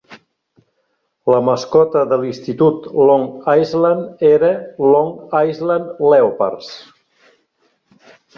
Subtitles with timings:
[1.33, 3.27] La mascota de l'institut Long
[3.65, 4.51] Island era
[4.95, 6.73] Long Island Leopards.